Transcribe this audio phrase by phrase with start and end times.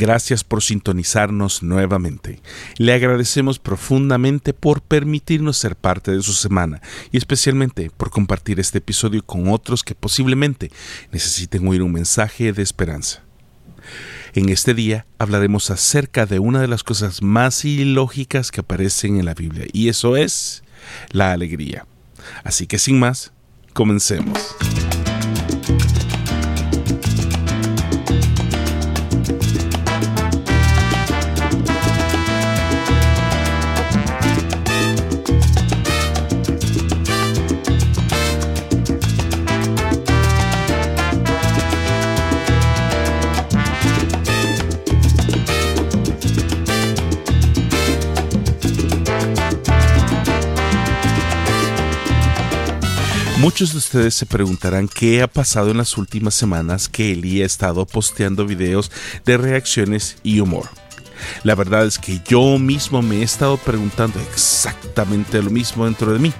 [0.00, 2.40] Gracias por sintonizarnos nuevamente.
[2.78, 6.80] Le agradecemos profundamente por permitirnos ser parte de su semana
[7.12, 10.72] y especialmente por compartir este episodio con otros que posiblemente
[11.12, 13.24] necesiten oír un mensaje de esperanza.
[14.32, 19.26] En este día hablaremos acerca de una de las cosas más ilógicas que aparecen en
[19.26, 20.62] la Biblia y eso es
[21.10, 21.84] la alegría.
[22.42, 23.34] Así que sin más,
[23.74, 24.56] comencemos.
[53.50, 57.46] Muchos de ustedes se preguntarán qué ha pasado en las últimas semanas que Eli ha
[57.46, 58.92] estado posteando videos
[59.24, 60.68] de reacciones y humor.
[61.42, 66.20] La verdad es que yo mismo me he estado preguntando exactamente lo mismo dentro de
[66.20, 66.32] mí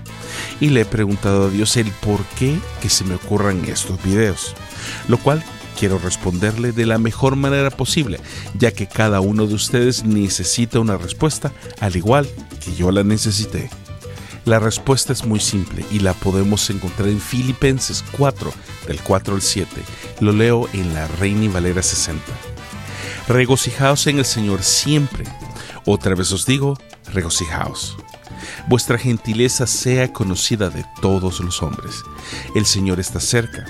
[0.60, 4.54] y le he preguntado a Dios el por qué que se me ocurran estos videos,
[5.08, 5.42] lo cual
[5.76, 8.20] quiero responderle de la mejor manera posible,
[8.56, 12.28] ya que cada uno de ustedes necesita una respuesta al igual
[12.64, 13.68] que yo la necesité.
[14.46, 18.52] La respuesta es muy simple y la podemos encontrar en Filipenses 4,
[18.86, 19.68] del 4 al 7.
[20.20, 22.22] Lo leo en la Reina y Valera 60.
[23.28, 25.24] Regocijaos en el Señor siempre.
[25.84, 26.78] Otra vez os digo,
[27.12, 27.98] regocijaos.
[28.66, 32.02] Vuestra gentileza sea conocida de todos los hombres.
[32.54, 33.66] El Señor está cerca.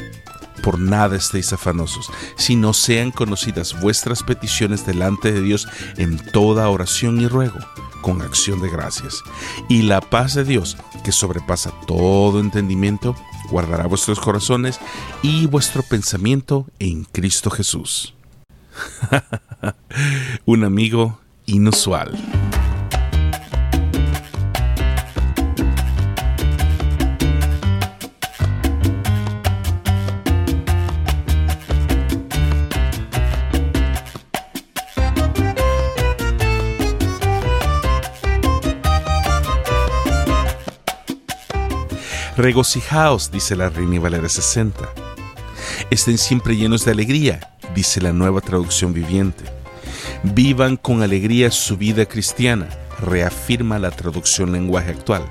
[0.63, 7.21] Por nada estéis afanosos, sino sean conocidas vuestras peticiones delante de Dios en toda oración
[7.21, 7.59] y ruego
[8.01, 9.23] con acción de gracias.
[9.69, 13.15] Y la paz de Dios, que sobrepasa todo entendimiento,
[13.51, 14.81] guardará vuestros corazones
[15.23, 18.15] y vuestro pensamiento en Cristo Jesús.
[20.47, 22.17] Un amigo inusual.
[42.37, 44.89] Regocijaos, dice la Reina Valera 60.
[45.91, 47.41] Estén siempre llenos de alegría,
[47.75, 49.45] dice la nueva traducción viviente.
[50.23, 52.69] Vivan con alegría su vida cristiana,
[53.01, 55.25] reafirma la traducción lenguaje actual.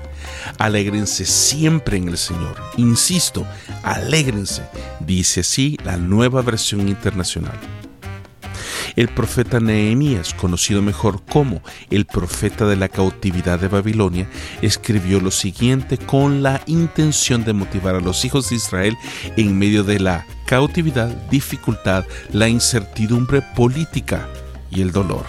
[0.58, 2.56] Alégrense siempre en el Señor.
[2.76, 3.46] Insisto,
[3.82, 4.62] alégrense,
[5.00, 7.58] dice así la nueva versión internacional.
[9.00, 14.28] El profeta Nehemías, conocido mejor como el profeta de la cautividad de Babilonia,
[14.60, 18.98] escribió lo siguiente con la intención de motivar a los hijos de Israel
[19.38, 24.28] en medio de la cautividad, dificultad, la incertidumbre política
[24.70, 25.24] y el dolor.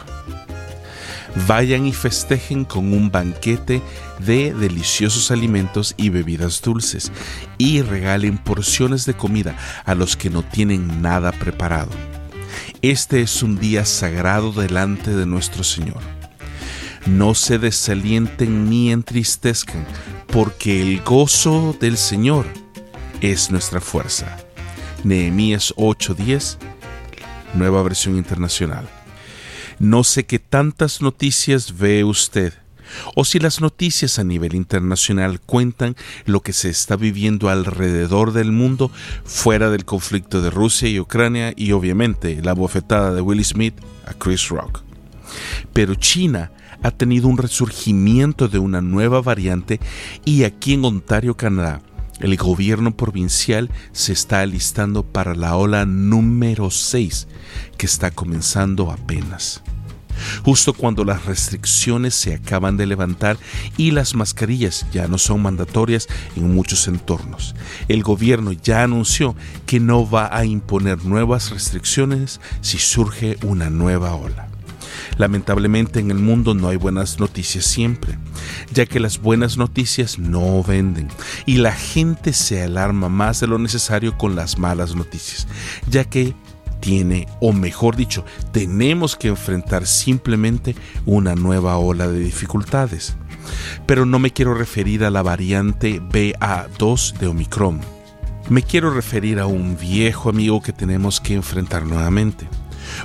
[1.48, 3.82] Vayan y festejen con un banquete
[4.20, 7.09] de deliciosos alimentos y bebidas dulces
[7.58, 9.56] y regalen porciones de comida
[9.86, 11.92] a los que no tienen nada preparado
[12.81, 16.02] este es un día sagrado delante de nuestro Señor.
[17.06, 19.86] No se desalienten ni entristezcan,
[20.28, 22.46] porque el gozo del Señor
[23.22, 24.38] es nuestra fuerza.
[25.03, 26.58] Nehemías 8:10,
[27.53, 28.88] nueva versión internacional.
[29.80, 32.53] No sé qué tantas noticias ve usted
[33.16, 38.52] o si las noticias a nivel internacional cuentan lo que se está viviendo alrededor del
[38.52, 38.91] mundo
[39.24, 43.75] fuera del conflicto de Rusia y Ucrania y obviamente la bofetada de Will Smith
[44.06, 44.81] a Chris Rock.
[45.74, 46.52] Pero China
[46.84, 49.79] ha tenido un resurgimiento de una nueva variante
[50.25, 51.81] y aquí en Ontario, Canadá,
[52.19, 57.28] el gobierno provincial se está alistando para la ola número 6
[57.78, 59.63] que está comenzando apenas
[60.44, 63.38] justo cuando las restricciones se acaban de levantar
[63.78, 67.56] y las mascarillas ya no son mandatorias en muchos entornos.
[67.88, 74.16] El gobierno ya anunció que no va a imponer nuevas restricciones si surge una nueva
[74.16, 74.48] ola.
[75.18, 78.17] Lamentablemente en el mundo no hay buenas noticias siempre,
[78.74, 81.09] ya que las buenas noticias no venden
[81.46, 85.47] y la gente se alarma más de lo necesario con las malas noticias,
[85.88, 86.34] ya que
[86.81, 90.75] tiene, o mejor dicho, tenemos que enfrentar simplemente
[91.05, 93.16] una nueva ola de dificultades.
[93.85, 97.79] Pero no me quiero referir a la variante BA2 de Omicron.
[98.49, 102.49] Me quiero referir a un viejo amigo que tenemos que enfrentar nuevamente.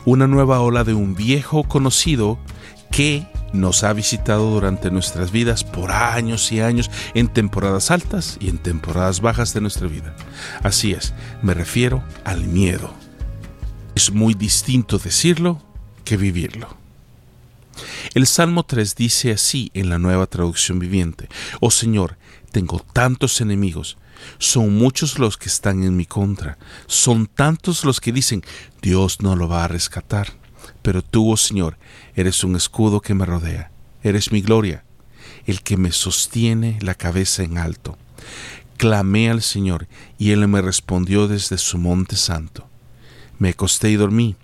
[0.05, 2.39] Una nueva ola de un viejo conocido
[2.91, 8.49] que nos ha visitado durante nuestras vidas por años y años en temporadas altas y
[8.49, 10.15] en temporadas bajas de nuestra vida.
[10.63, 13.06] Así es, me refiero al miedo.
[13.97, 15.63] Es muy distinto decirlo
[16.05, 16.77] que vivirlo.
[18.13, 22.19] El Salmo 3 dice así en la nueva traducción viviente, Oh Señor,
[22.53, 23.97] tengo tantos enemigos,
[24.39, 28.45] son muchos los que están en mi contra, son tantos los que dicen,
[28.83, 30.35] Dios no lo va a rescatar.
[30.83, 31.79] Pero tú, oh Señor,
[32.15, 33.71] eres un escudo que me rodea,
[34.03, 34.85] eres mi gloria,
[35.47, 37.97] el que me sostiene la cabeza en alto.
[38.77, 39.89] Clamé al Señor,
[40.19, 42.66] y Él me respondió desde su monte santo.
[43.39, 44.37] Me acosté y dormí,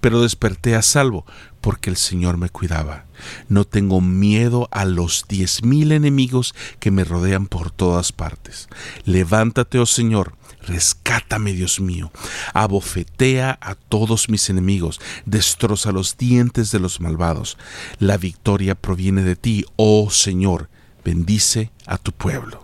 [0.00, 1.24] pero desperté a salvo,
[1.60, 3.04] porque el Señor me cuidaba.
[3.48, 8.68] No tengo miedo a los diez mil enemigos que me rodean por todas partes.
[9.04, 10.34] Levántate, oh Señor,
[10.66, 12.10] rescátame, Dios mío.
[12.52, 17.56] Abofetea a todos mis enemigos, destroza los dientes de los malvados.
[17.98, 20.68] La victoria proviene de ti, oh Señor.
[21.04, 22.61] Bendice a tu pueblo.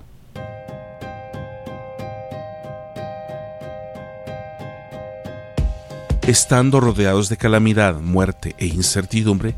[6.29, 9.55] Estando rodeados de calamidad, muerte e incertidumbre,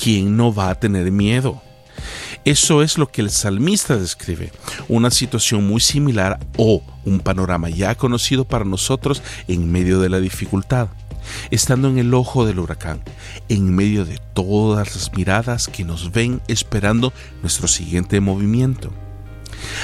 [0.00, 1.60] ¿quién no va a tener miedo?
[2.46, 4.50] Eso es lo que el salmista describe,
[4.88, 10.18] una situación muy similar o un panorama ya conocido para nosotros en medio de la
[10.18, 10.88] dificultad,
[11.50, 13.02] estando en el ojo del huracán,
[13.50, 18.90] en medio de todas las miradas que nos ven esperando nuestro siguiente movimiento.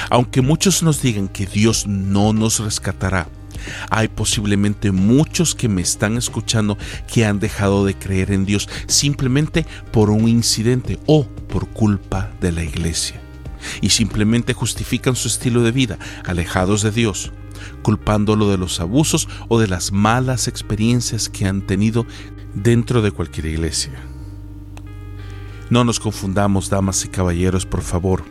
[0.09, 3.27] Aunque muchos nos digan que Dios no nos rescatará,
[3.89, 6.77] hay posiblemente muchos que me están escuchando
[7.11, 12.51] que han dejado de creer en Dios simplemente por un incidente o por culpa de
[12.51, 13.19] la iglesia.
[13.81, 17.31] Y simplemente justifican su estilo de vida, alejados de Dios,
[17.81, 22.05] culpándolo de los abusos o de las malas experiencias que han tenido
[22.53, 23.93] dentro de cualquier iglesia.
[25.69, 28.23] No nos confundamos, damas y caballeros, por favor.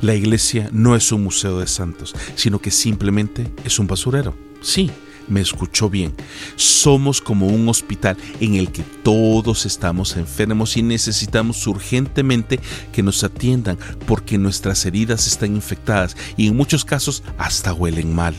[0.00, 4.34] La iglesia no es un museo de santos, sino que simplemente es un basurero.
[4.60, 4.90] Sí,
[5.28, 6.14] me escuchó bien.
[6.56, 12.60] Somos como un hospital en el que todos estamos enfermos y necesitamos urgentemente
[12.92, 18.34] que nos atiendan porque nuestras heridas están infectadas y en muchos casos hasta huelen mal.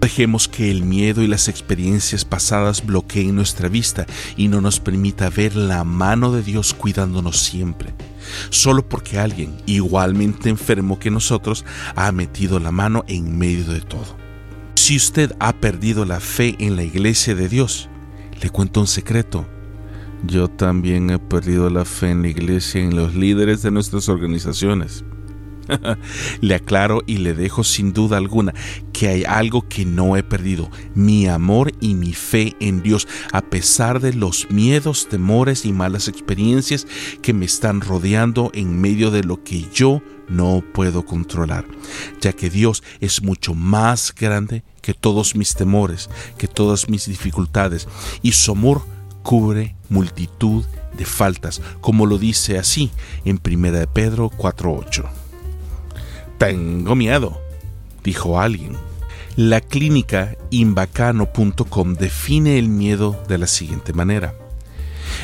[0.00, 4.06] Dejemos que el miedo y las experiencias pasadas bloqueen nuestra vista
[4.36, 7.94] y no nos permita ver la mano de Dios cuidándonos siempre,
[8.50, 11.64] solo porque alguien igualmente enfermo que nosotros
[11.96, 14.16] ha metido la mano en medio de todo.
[14.76, 17.88] Si usted ha perdido la fe en la iglesia de Dios,
[18.40, 19.46] le cuento un secreto.
[20.24, 24.08] Yo también he perdido la fe en la iglesia y en los líderes de nuestras
[24.08, 25.04] organizaciones.
[26.40, 28.54] le aclaro y le dejo sin duda alguna
[28.92, 33.42] que hay algo que no he perdido, mi amor y mi fe en Dios, a
[33.42, 36.86] pesar de los miedos, temores y malas experiencias
[37.22, 41.64] que me están rodeando en medio de lo que yo no puedo controlar,
[42.20, 47.88] ya que Dios es mucho más grande que todos mis temores, que todas mis dificultades,
[48.22, 48.82] y su amor
[49.22, 50.64] cubre multitud
[50.96, 52.90] de faltas, como lo dice así
[53.24, 55.27] en 1 Pedro 4.8.
[56.38, 57.40] Tengo miedo,
[58.04, 58.76] dijo alguien.
[59.34, 64.34] La clínica imbacano.com define el miedo de la siguiente manera.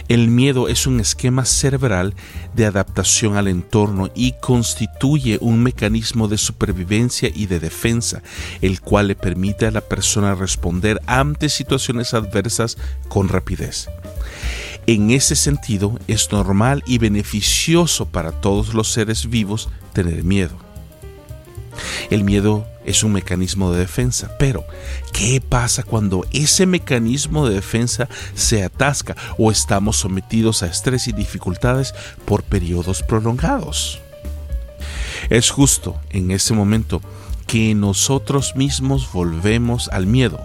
[0.08, 2.14] El miedo es un esquema cerebral
[2.54, 8.22] de adaptación al entorno y constituye un mecanismo de supervivencia y de defensa,
[8.60, 12.76] el cual le permite a la persona responder ante situaciones adversas
[13.08, 13.88] con rapidez.
[14.86, 20.73] En ese sentido, es normal y beneficioso para todos los seres vivos tener miedo.
[22.10, 24.36] El miedo es un mecanismo de defensa.
[24.38, 24.64] Pero,
[25.12, 31.12] ¿qué pasa cuando ese mecanismo de defensa se atasca o estamos sometidos a estrés y
[31.12, 31.94] dificultades
[32.24, 34.00] por periodos prolongados?
[35.30, 37.00] Es justo en ese momento
[37.46, 40.40] que nosotros mismos volvemos al miedo,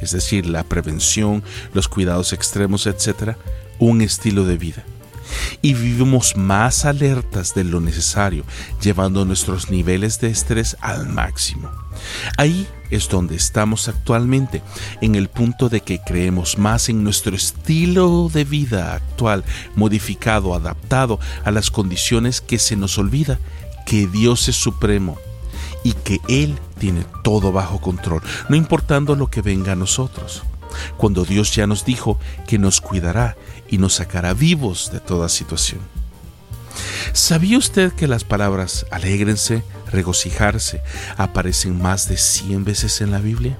[0.00, 1.42] es decir, la prevención,
[1.74, 3.36] los cuidados extremos, etc.,
[3.78, 4.84] un estilo de vida
[5.60, 8.44] y vivimos más alertas de lo necesario,
[8.80, 11.70] llevando nuestros niveles de estrés al máximo.
[12.36, 14.62] Ahí es donde estamos actualmente,
[15.00, 19.44] en el punto de que creemos más en nuestro estilo de vida actual,
[19.76, 23.38] modificado, adaptado a las condiciones que se nos olvida
[23.86, 25.18] que Dios es supremo
[25.84, 30.42] y que Él tiene todo bajo control, no importando lo que venga a nosotros
[30.96, 33.36] cuando Dios ya nos dijo que nos cuidará
[33.68, 35.80] y nos sacará vivos de toda situación.
[37.12, 40.82] ¿Sabía usted que las palabras alégrense, regocijarse
[41.16, 43.58] aparecen más de 100 veces en la Biblia?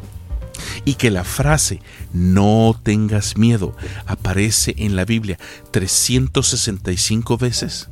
[0.84, 1.80] Y que la frase
[2.12, 3.76] no tengas miedo
[4.06, 5.38] aparece en la Biblia
[5.70, 7.88] 365 veces.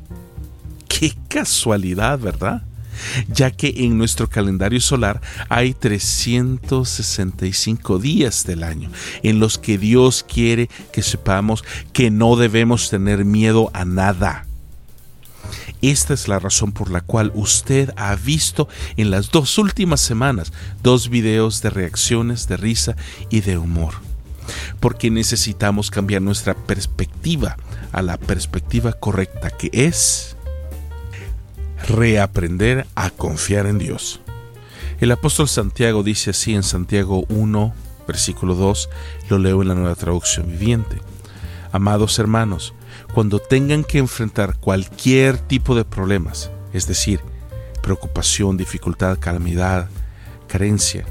[0.89, 2.63] ¡Qué casualidad, verdad!
[3.29, 8.91] Ya que en nuestro calendario solar hay 365 días del año
[9.23, 14.47] en los que Dios quiere que sepamos que no debemos tener miedo a nada.
[15.83, 20.53] Esta es la razón por la cual usted ha visto en las dos últimas semanas
[20.83, 22.97] dos videos de reacciones de risa
[23.31, 23.95] y de humor.
[24.79, 27.57] Porque necesitamos cambiar nuestra perspectiva
[27.93, 30.37] a la perspectiva correcta que es
[31.89, 34.21] reaprender a confiar en Dios.
[35.01, 37.75] El apóstol Santiago dice así en Santiago 1,
[38.07, 38.91] versículo 2,
[39.29, 41.01] lo leo en la nueva traducción viviente.
[41.73, 42.75] Amados hermanos,
[43.15, 47.21] cuando tengan que enfrentar cualquier tipo de problemas, es decir,
[47.81, 49.89] preocupación, dificultad, calamidad,
[50.49, 51.07] carencia,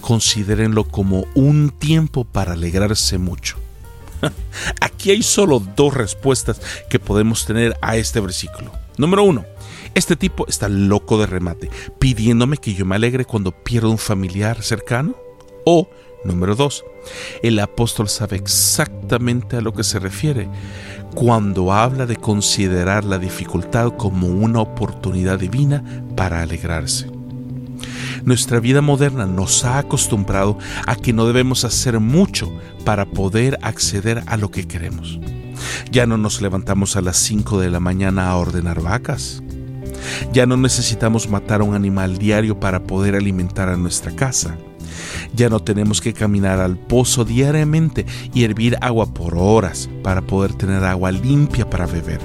[0.00, 3.58] considérenlo como un tiempo para alegrarse mucho.
[4.80, 8.72] Aquí hay solo dos respuestas que podemos tener a este versículo.
[8.96, 9.44] Número uno,
[9.96, 14.62] este tipo está loco de remate, pidiéndome que yo me alegre cuando pierdo un familiar
[14.62, 15.16] cercano.
[15.64, 15.88] O,
[16.22, 16.84] número dos,
[17.42, 20.50] el apóstol sabe exactamente a lo que se refiere
[21.14, 25.82] cuando habla de considerar la dificultad como una oportunidad divina
[26.14, 27.10] para alegrarse.
[28.22, 32.52] Nuestra vida moderna nos ha acostumbrado a que no debemos hacer mucho
[32.84, 35.18] para poder acceder a lo que queremos.
[35.90, 39.42] Ya no nos levantamos a las 5 de la mañana a ordenar vacas.
[40.32, 44.56] Ya no necesitamos matar a un animal diario para poder alimentar a nuestra casa.
[45.34, 50.54] Ya no tenemos que caminar al pozo diariamente y hervir agua por horas para poder
[50.54, 52.20] tener agua limpia para beber.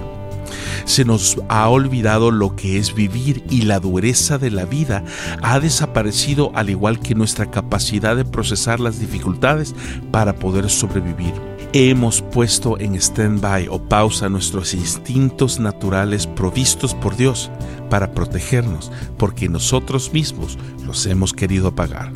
[0.85, 5.03] Se nos ha olvidado lo que es vivir y la dureza de la vida
[5.41, 9.75] ha desaparecido al igual que nuestra capacidad de procesar las dificultades
[10.11, 11.33] para poder sobrevivir
[11.73, 17.49] hemos puesto en stand-by o pausa nuestros instintos naturales provistos por Dios
[17.89, 22.11] para protegernos, porque nosotros mismos los hemos querido apagar.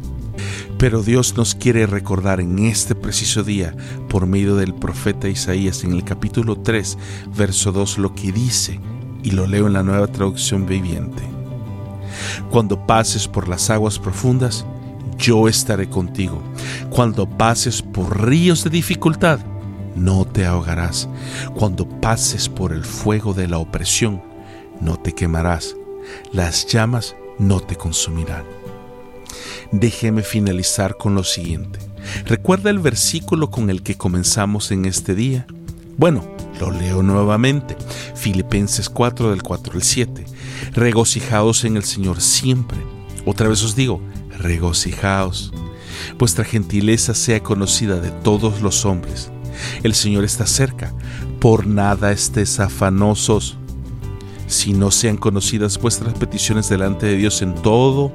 [0.77, 3.73] Pero Dios nos quiere recordar en este preciso día,
[4.09, 6.97] por medio del profeta Isaías en el capítulo 3,
[7.35, 8.81] verso 2, lo que dice,
[9.23, 11.23] y lo leo en la nueva traducción viviente.
[12.51, 14.65] Cuando pases por las aguas profundas,
[15.17, 16.41] yo estaré contigo.
[16.89, 19.39] Cuando pases por ríos de dificultad,
[19.95, 21.09] no te ahogarás.
[21.55, 24.21] Cuando pases por el fuego de la opresión,
[24.81, 25.75] no te quemarás.
[26.31, 28.43] Las llamas no te consumirán.
[29.71, 31.79] Déjeme finalizar con lo siguiente.
[32.25, 35.47] ¿Recuerda el versículo con el que comenzamos en este día?
[35.97, 36.23] Bueno,
[36.59, 37.75] lo leo nuevamente.
[38.15, 40.25] Filipenses 4 del 4 al 7.
[40.73, 42.77] Regocijaos en el Señor siempre.
[43.25, 44.01] Otra vez os digo,
[44.37, 45.51] regocijaos.
[46.17, 49.31] Vuestra gentileza sea conocida de todos los hombres.
[49.83, 50.93] El Señor está cerca.
[51.39, 53.57] Por nada estés afanosos.
[54.47, 58.13] Si no sean conocidas vuestras peticiones delante de Dios en todo,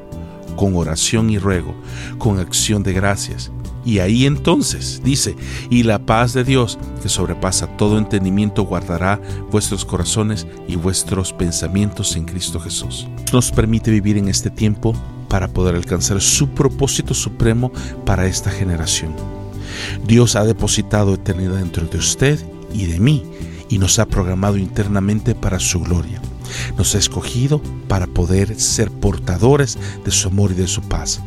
[0.57, 1.75] con oración y ruego,
[2.19, 3.51] con acción de gracias.
[3.85, 5.37] Y ahí entonces dice,
[5.71, 9.21] y la paz de Dios, que sobrepasa todo entendimiento, guardará
[9.51, 13.09] vuestros corazones y vuestros pensamientos en Cristo Jesús.
[13.33, 14.95] Nos permite vivir en este tiempo
[15.31, 17.73] para poder alcanzar su propósito supremo
[18.05, 19.15] para esta generación.
[20.07, 22.45] Dios ha depositado eternidad dentro de usted
[22.75, 23.25] y de mí
[23.69, 26.21] y nos ha programado internamente para su gloria.
[26.77, 31.23] Nos ha escogido para poder ser portadores de su amor y de su paz.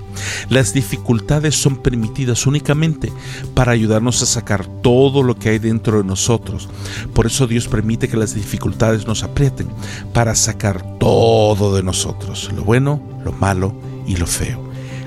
[0.49, 3.13] Las dificultades son permitidas únicamente
[3.53, 6.67] para ayudarnos a sacar todo lo que hay dentro de nosotros.
[7.13, 9.69] Por eso Dios permite que las dificultades nos aprieten
[10.11, 14.59] para sacar todo de nosotros, lo bueno, lo malo y lo feo.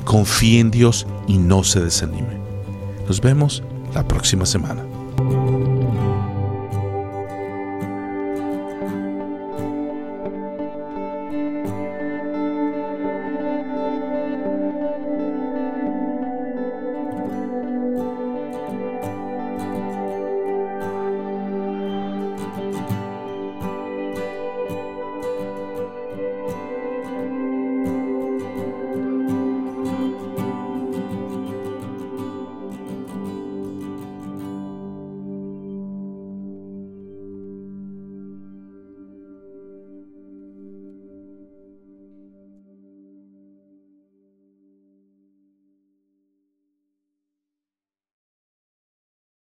[0.04, 2.38] Confíe en Dios y no se desanime.
[3.06, 3.62] Nos vemos
[3.94, 4.95] la próxima semana.